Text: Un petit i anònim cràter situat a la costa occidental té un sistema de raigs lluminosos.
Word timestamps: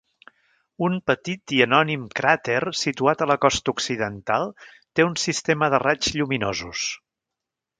Un 0.85 0.93
petit 1.09 1.53
i 1.57 1.59
anònim 1.65 2.07
cràter 2.19 2.61
situat 2.85 3.21
a 3.21 3.27
la 3.33 3.37
costa 3.45 3.75
occidental 3.75 4.49
té 4.99 5.07
un 5.11 5.15
sistema 5.25 5.71
de 5.75 5.83
raigs 5.85 6.11
lluminosos. 6.21 6.91